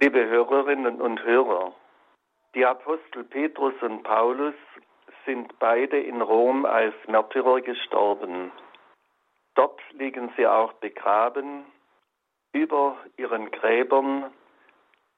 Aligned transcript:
Liebe 0.00 0.28
Hörerinnen 0.28 1.00
und 1.00 1.24
Hörer, 1.24 1.72
die 2.54 2.64
Apostel 2.64 3.24
Petrus 3.24 3.74
und 3.80 4.04
Paulus 4.04 4.54
sind 5.26 5.58
beide 5.58 5.98
in 5.98 6.22
Rom 6.22 6.64
als 6.66 6.94
Märtyrer 7.08 7.60
gestorben. 7.62 8.52
Dort 9.56 9.80
liegen 9.94 10.32
sie 10.36 10.46
auch 10.46 10.72
begraben. 10.74 11.64
Über 12.52 12.96
ihren 13.16 13.50
Gräbern 13.50 14.30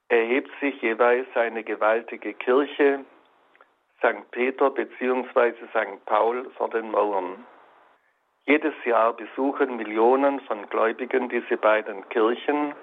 erhebt 0.08 0.50
sich 0.60 0.80
jeweils 0.80 1.28
eine 1.34 1.62
gewaltige 1.62 2.32
Kirche, 2.32 3.04
St. 3.98 4.30
Peter 4.30 4.70
bzw. 4.70 5.52
St. 5.74 6.06
Paul 6.06 6.48
vor 6.56 6.70
den 6.70 6.90
Mauern. 6.90 7.44
Jedes 8.46 8.74
Jahr 8.86 9.12
besuchen 9.12 9.76
Millionen 9.76 10.40
von 10.40 10.66
Gläubigen 10.70 11.28
diese 11.28 11.58
beiden 11.58 12.08
Kirchen 12.08 12.74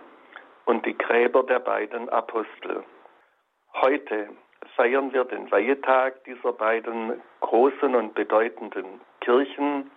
und 0.68 0.86
die 0.86 0.96
Gräber 0.98 1.44
der 1.44 1.60
beiden 1.60 2.10
Apostel. 2.10 2.84
Heute 3.74 4.30
feiern 4.76 5.14
wir 5.14 5.24
den 5.24 5.50
Weihetag 5.50 6.26
dieser 6.26 6.52
beiden 6.52 7.22
großen 7.40 7.96
und 7.96 8.14
bedeutenden 8.14 9.00
Kirchen. 9.22 9.90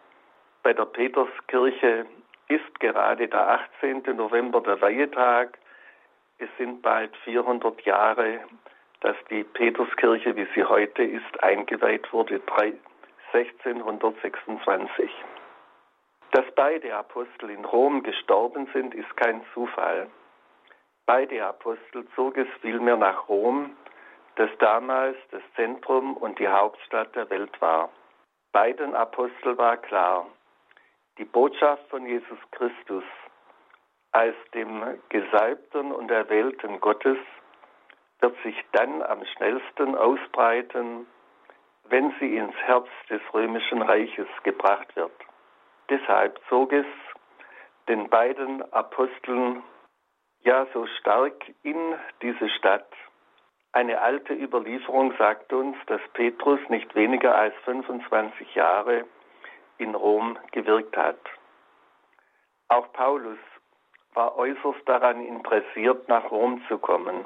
Bei 0.63 0.73
der 0.73 0.85
Peterskirche 0.85 2.07
ist 2.49 2.79
gerade 2.79 3.27
der 3.27 3.61
18. 3.81 4.05
November 4.17 4.61
der 4.61 4.81
Weihetag. 4.81 5.59
Es 6.39 6.49
sind 6.57 6.83
bald 6.83 7.17
400 7.25 7.83
Jahre, 7.83 8.39
dass 9.01 9.17
die 9.29 9.43
Peterskirche, 9.43 10.37
wie 10.37 10.47
sie 10.55 10.65
heute 10.65 11.03
ist, 11.03 11.43
eingeweiht 11.43 12.13
wurde, 12.13 12.41
1626. 13.33 15.11
Dass 16.31 16.45
beide 16.55 16.95
Apostel 16.95 17.51
in 17.51 17.65
Rom 17.65 18.05
gestorben 18.05 18.69
sind, 18.73 18.95
ist 18.95 19.17
kein 19.17 19.43
Zufall. 19.53 20.09
Beide 21.13 21.45
Apostel 21.45 22.07
zog 22.15 22.37
es 22.37 22.47
vielmehr 22.61 22.97
nach 22.97 23.29
Rom, 23.29 23.75
das 24.37 24.49
damals 24.61 25.17
das 25.33 25.43
Zentrum 25.57 26.17
und 26.17 26.39
die 26.39 26.47
Hauptstadt 26.47 27.17
der 27.17 27.29
Welt 27.31 27.61
war. 27.61 27.91
Beiden 28.53 28.95
Apostel 28.95 29.59
war 29.59 29.77
klar, 29.79 30.29
die 31.19 31.25
Botschaft 31.25 31.83
von 31.89 32.07
Jesus 32.07 32.39
Christus 32.53 33.03
als 34.13 34.37
dem 34.55 35.01
Gesalbten 35.09 35.91
und 35.91 36.13
Erwählten 36.13 36.79
Gottes 36.79 37.19
wird 38.21 38.41
sich 38.45 38.65
dann 38.71 39.03
am 39.03 39.25
schnellsten 39.35 39.97
ausbreiten, 39.97 41.09
wenn 41.89 42.15
sie 42.21 42.37
ins 42.37 42.55
Herz 42.55 42.87
des 43.09 43.21
römischen 43.35 43.83
Reiches 43.83 44.29
gebracht 44.45 44.95
wird. 44.95 45.11
Deshalb 45.89 46.41
zog 46.49 46.73
es 46.73 46.87
den 47.89 48.09
beiden 48.09 48.63
Aposteln 48.73 49.65
ja 50.51 50.67
so 50.75 50.85
stark 50.99 51.53
in 51.63 51.95
diese 52.23 52.49
Stadt. 52.49 52.93
Eine 53.73 54.01
alte 54.01 54.35
Überlieferung 54.35 55.15
sagt 55.17 55.53
uns, 55.53 55.77
dass 55.87 56.01
Petrus 56.13 56.59
nicht 56.69 56.93
weniger 56.97 57.37
als 57.37 57.55
25 57.65 58.57
Jahre 58.57 59.05
in 59.79 59.95
Rom 59.95 60.37
gewirkt 60.51 60.97
hat. 60.97 61.21
Auch 62.67 62.93
Paulus 62.93 63.39
war 64.15 64.37
äußerst 64.37 64.81
daran 64.87 65.25
interessiert, 65.25 66.09
nach 66.09 66.33
Rom 66.33 66.61
zu 66.67 66.79
kommen. 66.79 67.25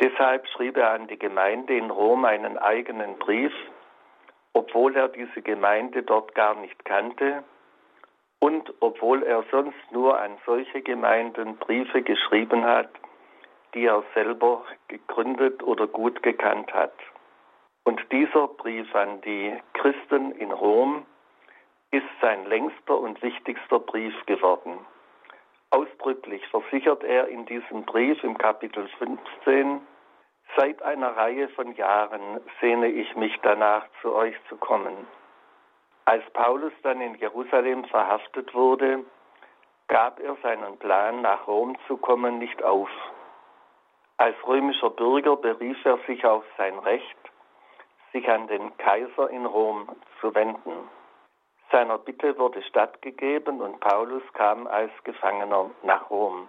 Deshalb 0.00 0.48
schrieb 0.48 0.78
er 0.78 0.90
an 0.90 1.06
die 1.06 1.18
Gemeinde 1.18 1.76
in 1.76 1.90
Rom 1.90 2.24
einen 2.24 2.58
eigenen 2.58 3.20
Brief, 3.20 3.52
obwohl 4.52 4.96
er 4.96 5.06
diese 5.10 5.42
Gemeinde 5.42 6.02
dort 6.02 6.34
gar 6.34 6.56
nicht 6.56 6.84
kannte 6.84 7.44
und 8.40 8.72
obwohl 8.80 9.22
er 9.22 9.44
sonst 9.50 9.92
nur 9.92 10.18
an 10.18 10.32
solche 10.44 10.82
Gemeinden 10.82 11.56
Briefe 11.56 12.02
geschrieben 12.02 12.64
hat, 12.64 12.90
die 13.74 13.84
er 13.84 14.02
selber 14.14 14.64
gegründet 14.88 15.62
oder 15.62 15.86
gut 15.86 16.22
gekannt 16.22 16.72
hat. 16.74 16.94
Und 17.84 18.00
dieser 18.10 18.48
Brief 18.48 18.92
an 18.94 19.20
die 19.22 19.56
Christen 19.74 20.32
in 20.32 20.50
Rom 20.50 21.06
ist 21.92 22.06
sein 22.20 22.46
längster 22.46 22.98
und 22.98 23.22
wichtigster 23.22 23.78
Brief 23.78 24.14
geworden. 24.26 24.78
Ausdrücklich 25.70 26.46
versichert 26.48 27.04
er 27.04 27.28
in 27.28 27.46
diesem 27.46 27.84
Brief 27.84 28.22
im 28.24 28.36
Kapitel 28.36 28.88
15, 28.98 29.80
Seit 30.56 30.82
einer 30.82 31.16
Reihe 31.16 31.48
von 31.50 31.74
Jahren 31.76 32.40
sehne 32.60 32.88
ich 32.88 33.14
mich 33.14 33.38
danach, 33.42 33.86
zu 34.02 34.12
euch 34.12 34.34
zu 34.48 34.56
kommen. 34.56 35.06
Als 36.10 36.28
Paulus 36.32 36.72
dann 36.82 37.00
in 37.00 37.14
Jerusalem 37.14 37.84
verhaftet 37.84 38.52
wurde, 38.52 39.04
gab 39.86 40.18
er 40.18 40.36
seinen 40.42 40.76
Plan, 40.76 41.22
nach 41.22 41.46
Rom 41.46 41.78
zu 41.86 41.98
kommen, 41.98 42.40
nicht 42.40 42.64
auf. 42.64 42.90
Als 44.16 44.34
römischer 44.44 44.90
Bürger 44.90 45.36
berief 45.36 45.78
er 45.84 45.98
sich 46.08 46.24
auf 46.26 46.42
sein 46.58 46.76
Recht, 46.80 47.16
sich 48.12 48.28
an 48.28 48.48
den 48.48 48.76
Kaiser 48.78 49.30
in 49.30 49.46
Rom 49.46 49.88
zu 50.20 50.34
wenden. 50.34 50.90
Seiner 51.70 51.98
Bitte 51.98 52.36
wurde 52.40 52.60
stattgegeben 52.64 53.60
und 53.60 53.78
Paulus 53.78 54.24
kam 54.32 54.66
als 54.66 54.90
Gefangener 55.04 55.70
nach 55.84 56.10
Rom. 56.10 56.48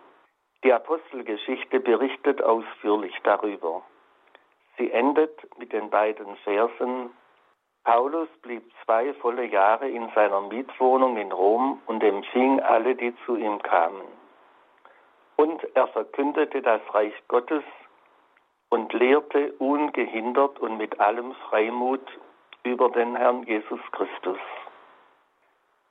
Die 0.64 0.74
Apostelgeschichte 0.74 1.80
berichtet 1.80 2.42
ausführlich 2.42 3.16
darüber. 3.22 3.84
Sie 4.80 4.92
endet 4.92 5.38
mit 5.60 5.72
den 5.72 5.92
beiden 5.92 6.36
Versen. 6.38 7.12
Paulus 7.84 8.30
blieb 8.42 8.64
zwei 8.84 9.14
volle 9.16 9.46
Jahre 9.46 9.90
in 9.90 10.10
seiner 10.14 10.42
Mietwohnung 10.42 11.18
in 11.18 11.32
Rom 11.32 11.82
und 11.88 12.04
empfing 12.04 12.60
alle, 12.60 12.96
die 12.96 13.16
zu 13.26 13.36
ihm 13.36 13.62
kamen. 13.62 14.04
Und 15.36 15.64
er 15.76 15.88
verkündete 15.88 16.62
das 16.62 16.82
Reich 16.94 17.14
Gottes 17.28 17.64
und 18.70 18.94
lehrte 18.94 19.54
ungehindert 19.54 20.60
und 20.60 20.78
mit 20.78 21.00
allem 21.00 21.34
Freimut 21.50 22.06
über 22.64 22.90
den 22.90 23.16
Herrn 23.16 23.44
Jesus 23.44 23.82
Christus. 23.92 24.40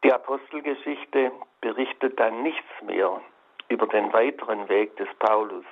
Die 0.04 0.12
Apostelgeschichte 0.12 1.32
berichtet 1.60 2.18
dann 2.20 2.42
nichts 2.42 2.82
mehr 2.82 3.20
über 3.68 3.86
den 3.88 4.12
weiteren 4.12 4.68
Weg 4.68 4.96
des 4.96 5.08
Paulus 5.18 5.64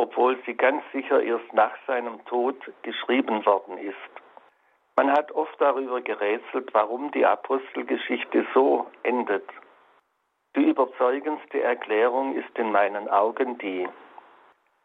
obwohl 0.00 0.38
sie 0.46 0.54
ganz 0.54 0.82
sicher 0.94 1.22
erst 1.22 1.52
nach 1.52 1.76
seinem 1.86 2.24
Tod 2.24 2.56
geschrieben 2.80 3.44
worden 3.44 3.76
ist. 3.76 4.19
Man 5.00 5.12
hat 5.12 5.32
oft 5.32 5.58
darüber 5.58 6.02
gerätselt, 6.02 6.74
warum 6.74 7.10
die 7.12 7.24
Apostelgeschichte 7.24 8.46
so 8.52 8.86
endet. 9.02 9.48
Die 10.54 10.68
überzeugendste 10.68 11.62
Erklärung 11.62 12.34
ist 12.34 12.58
in 12.58 12.70
meinen 12.70 13.08
Augen 13.08 13.56
die, 13.56 13.88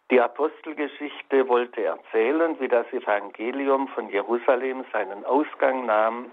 die 0.10 0.22
Apostelgeschichte 0.22 1.50
wollte 1.50 1.84
erzählen, 1.84 2.58
wie 2.62 2.70
das 2.70 2.88
Evangelium 2.94 3.90
von 3.90 4.08
Jerusalem 4.08 4.86
seinen 4.94 5.26
Ausgang 5.26 5.86
nahm 5.86 6.32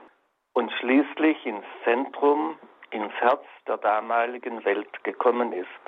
und 0.53 0.71
schließlich 0.79 1.45
ins 1.45 1.67
Zentrum, 1.83 2.57
ins 2.91 3.13
Herz 3.15 3.45
der 3.67 3.79
damaligen 3.79 4.65
Welt 4.65 5.03
gekommen 5.03 5.53
ist. 5.53 5.83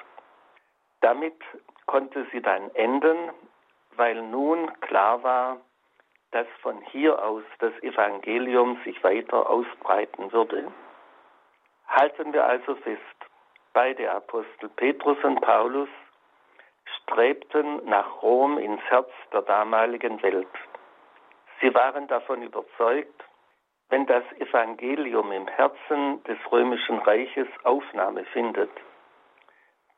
Damit 1.01 1.41
konnte 1.87 2.27
sie 2.33 2.43
dann 2.43 2.75
enden, 2.75 3.31
weil 3.95 4.21
nun 4.21 4.73
klar 4.81 5.23
war, 5.23 5.61
dass 6.35 6.49
von 6.63 6.81
hier 6.91 7.25
aus 7.25 7.45
das 7.61 7.73
Evangelium 7.85 8.77
sich 8.85 9.03
weiter 9.05 9.49
ausbreiten 9.49 10.33
würde. 10.33 10.73
Halten 11.87 12.33
wir 12.33 12.45
also 12.45 12.75
fest, 12.75 13.01
beide 13.73 14.11
Apostel 14.11 14.69
Petrus 14.71 15.17
und 15.23 15.41
Paulus 15.43 15.89
strebten 16.97 17.85
nach 17.85 18.21
Rom 18.21 18.59
ins 18.59 18.83
Herz 18.91 19.11
der 19.33 19.43
damaligen 19.43 20.21
Welt. 20.25 20.49
Sie 21.61 21.73
waren 21.73 22.09
davon 22.09 22.43
überzeugt, 22.43 23.23
wenn 23.91 24.05
das 24.07 24.25
Evangelium 24.41 25.31
im 25.31 25.47
Herzen 25.47 26.21
des 26.25 26.39
römischen 26.51 26.99
Reiches 26.99 27.47
Aufnahme 27.63 28.25
findet, 28.33 28.73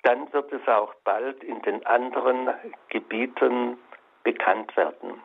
dann 0.03 0.31
wird 0.35 0.53
es 0.53 0.69
auch 0.69 0.93
bald 1.03 1.43
in 1.43 1.63
den 1.63 1.87
anderen 1.87 2.51
Gebieten 2.91 3.79
bekannt 4.23 4.77
werden. 4.77 5.23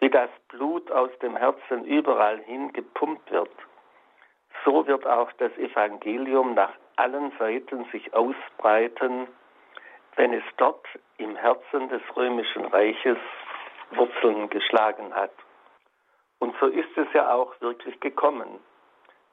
Wie 0.00 0.10
das 0.10 0.30
Blut 0.48 0.90
aus 0.90 1.10
dem 1.20 1.36
Herzen 1.36 1.84
überall 1.84 2.38
hin 2.38 2.72
gepumpt 2.72 3.30
wird, 3.30 3.50
so 4.64 4.86
wird 4.86 5.06
auch 5.06 5.32
das 5.34 5.52
Evangelium 5.58 6.54
nach 6.54 6.72
allen 6.96 7.32
Seiten 7.38 7.84
sich 7.92 8.12
ausbreiten, 8.14 9.28
wenn 10.16 10.32
es 10.32 10.44
dort 10.56 10.86
im 11.18 11.36
Herzen 11.36 11.88
des 11.88 12.02
römischen 12.16 12.64
Reiches 12.66 13.18
Wurzeln 13.90 14.50
geschlagen 14.50 15.14
hat. 15.14 15.32
Und 16.38 16.54
so 16.60 16.66
ist 16.66 16.96
es 16.96 17.06
ja 17.14 17.32
auch 17.32 17.60
wirklich 17.60 17.98
gekommen. 18.00 18.60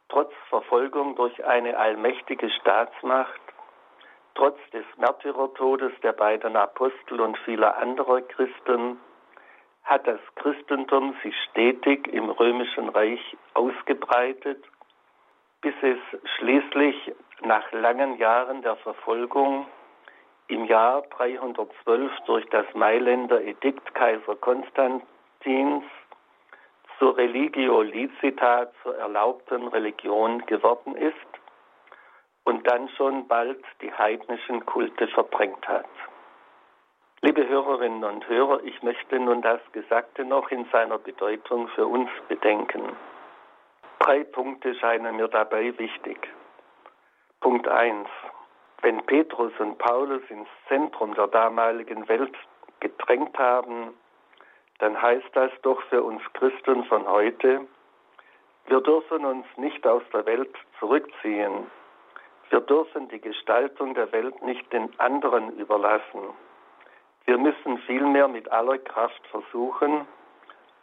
Trotz 0.09 0.31
Verfolgung 0.49 1.15
durch 1.15 1.43
eine 1.43 1.77
allmächtige 1.77 2.49
Staatsmacht 2.49 3.41
Trotz 4.35 4.59
des 4.73 4.85
Märtyrertodes 4.97 5.93
der 6.03 6.11
beiden 6.11 6.57
Apostel 6.57 7.21
und 7.21 7.37
vieler 7.39 7.77
anderer 7.77 8.21
Christen 8.21 8.99
hat 9.85 10.07
das 10.07 10.19
Christentum 10.35 11.15
sich 11.23 11.35
stetig 11.49 12.07
im 12.07 12.29
römischen 12.29 12.89
Reich 12.89 13.37
ausgebreitet, 13.53 14.63
bis 15.61 15.75
es 15.81 15.97
schließlich 16.37 17.13
nach 17.41 17.71
langen 17.71 18.17
Jahren 18.17 18.61
der 18.63 18.75
Verfolgung 18.77 19.67
im 20.47 20.65
Jahr 20.65 21.03
312 21.17 22.11
durch 22.25 22.45
das 22.49 22.65
Mailänder 22.73 23.41
Edikt 23.41 23.93
Kaiser 23.95 24.35
Konstantins 24.35 25.83
zur 26.99 27.17
Religio 27.17 27.81
licita, 27.81 28.67
zur 28.81 28.95
erlaubten 28.97 29.67
Religion 29.67 30.45
geworden 30.45 30.95
ist 30.95 31.15
und 32.43 32.65
dann 32.67 32.89
schon 32.89 33.27
bald 33.27 33.63
die 33.81 33.91
heidnischen 33.91 34.65
Kulte 34.65 35.07
verdrängt 35.07 35.67
hat. 35.67 35.85
Liebe 37.21 37.47
Hörerinnen 37.47 38.03
und 38.03 38.27
Hörer, 38.27 38.63
ich 38.63 38.83
möchte 38.83 39.19
nun 39.19 39.41
das 39.41 39.59
Gesagte 39.71 40.25
noch 40.25 40.51
in 40.51 40.65
seiner 40.71 40.97
Bedeutung 40.99 41.67
für 41.69 41.87
uns 41.87 42.09
bedenken. 42.27 42.95
Drei 43.99 44.23
Punkte 44.23 44.75
scheinen 44.75 45.15
mir 45.15 45.27
dabei 45.27 45.77
wichtig. 45.79 46.27
Punkt 47.39 47.67
1. 47.67 48.07
Wenn 48.81 49.03
Petrus 49.05 49.53
und 49.59 49.77
Paulus 49.77 50.21
ins 50.29 50.49
Zentrum 50.67 51.15
der 51.15 51.27
damaligen 51.27 52.07
Welt 52.07 52.35
gedrängt 52.81 53.37
haben, 53.39 53.93
dann 54.79 55.01
heißt 55.01 55.29
das 55.33 55.51
doch 55.61 55.81
für 55.83 56.03
uns 56.03 56.21
Christen 56.33 56.83
von 56.85 57.07
heute, 57.07 57.65
wir 58.67 58.81
dürfen 58.81 59.25
uns 59.25 59.45
nicht 59.57 59.85
aus 59.85 60.03
der 60.11 60.25
Welt 60.25 60.55
zurückziehen. 60.79 61.67
Wir 62.49 62.61
dürfen 62.61 63.07
die 63.09 63.21
Gestaltung 63.21 63.93
der 63.93 64.11
Welt 64.11 64.41
nicht 64.43 64.71
den 64.73 64.89
anderen 64.99 65.57
überlassen. 65.57 66.33
Wir 67.25 67.37
müssen 67.37 67.79
vielmehr 67.79 68.27
mit 68.27 68.51
aller 68.51 68.77
Kraft 68.77 69.25
versuchen, 69.27 70.07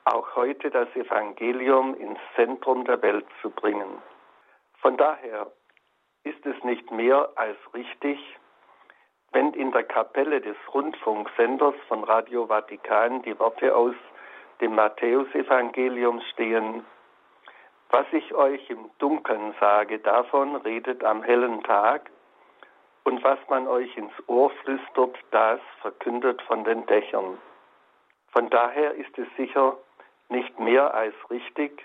auch 0.05 0.35
heute 0.35 0.71
das 0.71 0.89
Evangelium 0.97 1.95
ins 1.95 2.19
Zentrum 2.35 2.85
der 2.85 3.01
Welt 3.03 3.27
zu 3.41 3.51
bringen. 3.51 4.03
Von 4.81 4.97
daher 4.97 5.47
ist 6.25 6.45
es 6.45 6.63
nicht 6.65 6.91
mehr 6.91 7.31
als 7.37 7.57
richtig, 7.73 8.19
wenn 9.33 9.53
in 9.55 9.71
der 9.71 9.85
Kapelle 9.85 10.41
des 10.41 10.57
Rundfunksenders 10.75 11.75
von 11.89 12.05
Radio 12.05 12.47
Vatikan 12.47 13.23
die 13.23 13.39
Worte 13.39 13.75
aus 13.75 13.95
dem 14.61 14.75
Matthäusevangelium 14.75 16.21
stehen, 16.33 16.85
was 17.91 18.07
ich 18.13 18.35
euch 18.35 18.69
im 18.71 18.91
Dunkeln 18.99 19.55
sage, 19.61 19.99
davon 19.99 20.57
redet 20.57 21.05
am 21.05 21.23
hellen 21.23 21.63
Tag, 21.63 22.11
und 23.05 23.23
was 23.25 23.39
man 23.49 23.67
euch 23.67 23.97
ins 23.97 24.13
Ohr 24.27 24.51
flüstert, 24.63 25.17
das 25.31 25.61
verkündet 25.81 26.41
von 26.43 26.65
den 26.65 26.87
Dächern. 26.87 27.39
Von 28.29 28.49
daher 28.51 28.95
ist 28.95 29.17
es 29.19 29.29
sicher 29.37 29.77
nicht 30.29 30.59
mehr 30.59 30.95
als 30.95 31.15
richtig, 31.31 31.83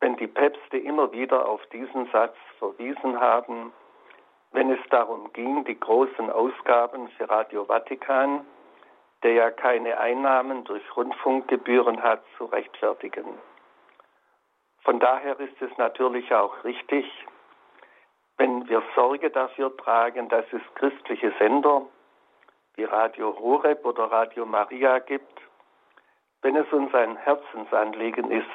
wenn 0.00 0.16
die 0.16 0.26
Päpste 0.26 0.78
immer 0.78 1.10
wieder 1.12 1.48
auf 1.48 1.64
diesen 1.66 2.06
Satz 2.10 2.36
verwiesen 2.58 3.20
haben, 3.20 3.72
wenn 4.52 4.70
es 4.70 4.80
darum 4.90 5.32
ging, 5.32 5.64
die 5.64 5.78
großen 5.78 6.30
Ausgaben 6.30 7.08
für 7.10 7.28
Radio 7.28 7.64
Vatikan, 7.64 8.46
der 9.22 9.32
ja 9.32 9.50
keine 9.50 9.98
Einnahmen 9.98 10.64
durch 10.64 10.84
Rundfunkgebühren 10.96 12.02
hat, 12.02 12.22
zu 12.36 12.44
rechtfertigen. 12.44 13.26
Von 14.82 15.00
daher 15.00 15.38
ist 15.40 15.60
es 15.60 15.76
natürlich 15.76 16.32
auch 16.32 16.64
richtig, 16.64 17.04
wenn 18.38 18.68
wir 18.68 18.82
Sorge 18.94 19.30
dafür 19.30 19.76
tragen, 19.76 20.28
dass 20.28 20.46
es 20.52 20.62
christliche 20.76 21.32
Sender 21.38 21.82
wie 22.76 22.84
Radio 22.84 23.36
Horeb 23.38 23.84
oder 23.84 24.04
Radio 24.04 24.46
Maria 24.46 25.00
gibt, 25.00 25.40
wenn 26.42 26.56
es 26.56 26.72
uns 26.72 26.94
ein 26.94 27.16
Herzensanliegen 27.16 28.30
ist, 28.30 28.46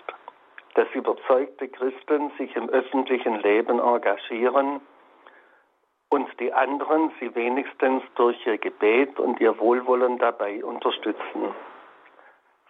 dass 0.75 0.88
überzeugte 0.94 1.68
Christen 1.68 2.31
sich 2.38 2.56
im 2.56 2.69
öffentlichen 2.69 3.39
Leben 3.41 3.80
engagieren 3.80 4.80
und 6.09 6.39
die 6.39 6.53
anderen 6.53 7.12
sie 7.19 7.36
wenigstens 7.36 8.03
durch 8.15 8.38
ihr 8.45 8.57
Gebet 8.57 9.19
und 9.19 9.39
ihr 9.41 9.59
Wohlwollen 9.59 10.18
dabei 10.18 10.63
unterstützen. 10.63 11.53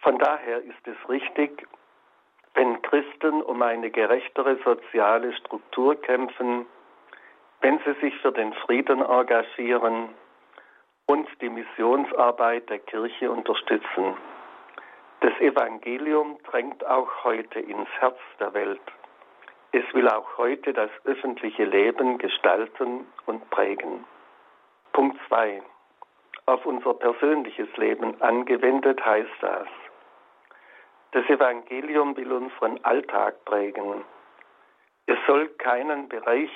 Von 0.01 0.18
daher 0.18 0.59
ist 0.63 0.88
es 0.88 1.09
richtig, 1.09 1.68
wenn 2.56 2.81
Christen 2.81 3.42
um 3.42 3.62
eine 3.62 3.89
gerechtere 3.89 4.57
soziale 4.63 5.33
Struktur 5.33 5.95
kämpfen, 5.95 6.66
wenn 7.63 7.80
sie 7.80 7.94
sich 8.01 8.13
für 8.18 8.33
den 8.33 8.54
Frieden 8.54 9.01
engagieren 9.01 10.10
und 11.06 11.27
die 11.39 11.50
Missionsarbeit 11.50 12.69
der 12.69 12.80
Kirche 12.80 13.31
unterstützen. 13.31 14.18
Das 15.21 15.31
Evangelium 15.39 16.38
drängt 16.44 16.86
auch 16.86 17.24
heute 17.24 17.62
ins 17.62 17.88
Herz 18.00 18.18
der 18.42 18.54
Welt. 18.54 18.81
Es 19.71 19.86
will 19.94 20.10
auch 20.10 20.38
heute 20.38 20.74
das 20.74 20.89
öffentliche 21.06 21.63
Leben 21.63 22.18
gestalten 22.18 23.07
und 23.27 23.50
prägen. 23.50 24.04
Punkt 24.92 25.18
2. 25.30 25.63
Auf 26.45 26.66
unser 26.66 26.94
persönliches 26.95 27.69
Leben 27.77 28.21
angewendet 28.21 29.04
heißt 29.06 29.39
das. 29.39 29.68
Das 31.13 31.25
Evangelium 31.30 32.18
will 32.18 32.33
unseren 32.33 32.83
Alltag 32.83 33.45
prägen. 33.45 34.04
Es 35.06 35.18
soll 35.27 35.48
keinen 35.57 36.09
Bereich 36.09 36.51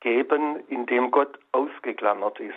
geben, 0.00 0.60
in 0.68 0.86
dem 0.86 1.10
Gott 1.10 1.38
ausgeklammert 1.52 2.40
ist. 2.40 2.54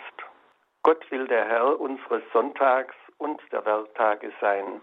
Gott 0.82 1.08
will 1.10 1.26
der 1.26 1.46
Herr 1.46 1.80
unseres 1.80 2.22
Sonntags 2.32 2.94
und 3.18 3.40
der 3.52 3.64
Werktage 3.64 4.32
sein, 4.40 4.80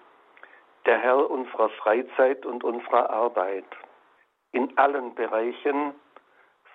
der 0.85 0.97
Herr 0.97 1.29
unserer 1.29 1.69
Freizeit 1.69 2.45
und 2.45 2.63
unserer 2.63 3.09
Arbeit. 3.09 3.65
In 4.51 4.77
allen 4.77 5.13
Bereichen 5.15 5.93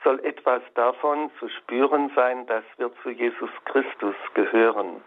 soll 0.04 0.20
etwas 0.20 0.62
davon 0.75 1.31
zu 1.38 1.48
spüren 1.48 2.10
sein, 2.14 2.46
dass 2.46 2.64
wir 2.76 2.90
zu 3.02 3.10
Jesus 3.10 3.50
Christus 3.64 4.14
gehören. 4.34 5.02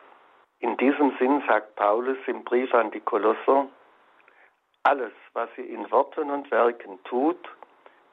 In 0.60 0.76
diesem 0.78 1.16
Sinn 1.20 1.44
sagt 1.48 1.76
Paulus 1.76 2.18
im 2.26 2.44
Brief 2.44 2.74
an 2.74 2.90
die 2.90 3.00
Kolosser, 3.00 3.68
alles, 4.84 5.14
was 5.34 5.50
ihr 5.58 5.68
in 5.68 5.90
Worten 5.92 6.32
und 6.32 6.50
Werken 6.50 6.98
tut, 7.04 7.38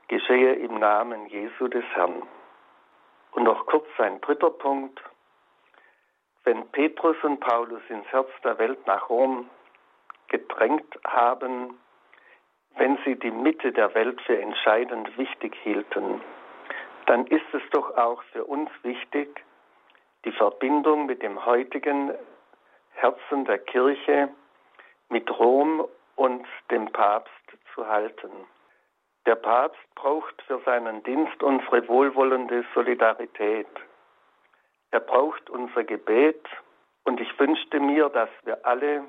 geschehe 0.08 0.54
im 0.54 0.78
Namen 0.78 1.26
Jesu 1.26 1.68
des 1.68 1.84
Herrn. 1.94 2.22
Und 3.34 3.44
noch 3.44 3.66
kurz 3.66 3.86
ein 3.98 4.20
dritter 4.20 4.50
Punkt. 4.50 5.00
Wenn 6.44 6.66
Petrus 6.68 7.16
und 7.22 7.40
Paulus 7.40 7.82
ins 7.88 8.06
Herz 8.06 8.28
der 8.42 8.58
Welt 8.58 8.86
nach 8.86 9.08
Rom 9.08 9.48
gedrängt 10.28 10.98
haben, 11.04 11.78
wenn 12.76 12.98
sie 13.04 13.16
die 13.16 13.30
Mitte 13.30 13.72
der 13.72 13.94
Welt 13.94 14.20
für 14.22 14.40
entscheidend 14.40 15.16
wichtig 15.16 15.54
hielten, 15.62 16.20
dann 17.06 17.26
ist 17.26 17.46
es 17.52 17.62
doch 17.70 17.96
auch 17.96 18.22
für 18.32 18.44
uns 18.44 18.70
wichtig, 18.82 19.44
die 20.24 20.32
Verbindung 20.32 21.06
mit 21.06 21.22
dem 21.22 21.44
heutigen 21.44 22.12
Herzen 22.94 23.44
der 23.44 23.58
Kirche, 23.58 24.28
mit 25.08 25.30
Rom 25.38 25.86
und 26.16 26.46
dem 26.70 26.90
Papst 26.92 27.32
zu 27.74 27.86
halten. 27.86 28.30
Der 29.26 29.36
Papst 29.36 29.94
braucht 29.94 30.42
für 30.42 30.60
seinen 30.66 31.02
Dienst 31.02 31.42
unsere 31.42 31.88
wohlwollende 31.88 32.64
Solidarität. 32.74 33.66
Er 34.90 35.00
braucht 35.00 35.48
unser 35.48 35.82
Gebet 35.82 36.46
und 37.04 37.20
ich 37.20 37.38
wünschte 37.40 37.80
mir, 37.80 38.10
dass 38.10 38.28
wir 38.44 38.64
alle 38.66 39.04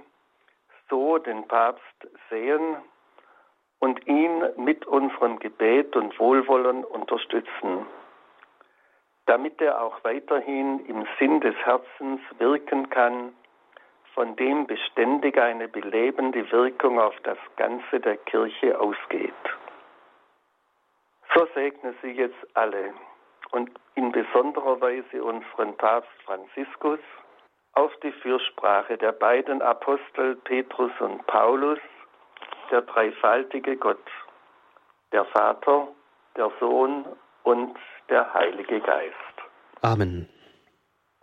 so 0.90 1.18
den 1.18 1.48
Papst 1.48 2.08
sehen 2.30 2.78
und 3.80 4.08
ihn 4.08 4.44
mit 4.58 4.86
unserem 4.86 5.38
Gebet 5.40 5.96
und 5.96 6.18
Wohlwollen 6.20 6.84
unterstützen, 6.86 7.86
damit 9.26 9.62
er 9.62 9.82
auch 9.82 10.04
weiterhin 10.04 10.86
im 10.88 11.06
Sinn 11.20 11.42
des 11.42 11.56
Herzens 11.58 12.22
wirken 12.40 12.90
kann, 12.90 13.34
von 14.14 14.36
dem 14.38 14.66
beständig 14.66 15.38
eine 15.38 15.68
belebende 15.68 16.50
Wirkung 16.52 17.00
auf 17.00 17.16
das 17.24 17.38
Ganze 17.58 18.00
der 18.00 18.16
Kirche 18.18 18.80
ausgeht. 18.80 19.34
So 21.36 21.48
segne 21.54 21.94
sie 22.02 22.12
jetzt 22.12 22.48
alle 22.54 22.94
und 23.52 23.70
in 23.96 24.12
besonderer 24.12 24.80
Weise 24.80 25.22
unseren 25.22 25.76
Papst 25.76 26.10
Franziskus 26.26 27.00
auf 27.74 27.92
die 28.02 28.12
Fürsprache 28.12 28.98
der 28.98 29.12
beiden 29.12 29.62
Apostel 29.62 30.38
Petrus 30.38 30.92
und 31.00 31.28
Paulus, 31.28 31.80
der 32.72 32.84
dreifaltige 32.84 33.76
Gott, 33.76 34.08
der 35.12 35.26
Vater, 35.26 35.90
der 36.38 36.52
Sohn 36.60 37.06
und 37.44 37.78
der 38.10 38.34
Heilige 38.34 38.80
Geist. 38.80 39.14
Amen. 39.82 40.30